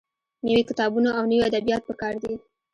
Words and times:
نوي 0.45 0.61
کتابونه 0.69 1.09
او 1.17 1.23
نوي 1.31 1.41
ادبيات 1.49 1.81
پکار 1.89 2.13
دي. 2.23 2.33